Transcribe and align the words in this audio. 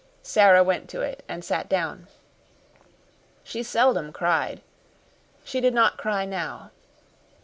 Sara 0.23 0.63
went 0.63 0.89
to 0.89 1.01
it 1.01 1.23
and 1.29 1.45
sat 1.45 1.69
down. 1.69 2.07
She 3.43 3.61
seldom 3.61 4.11
cried. 4.11 4.63
She 5.43 5.61
did 5.61 5.75
not 5.75 5.97
cry 5.99 6.25
now. 6.25 6.71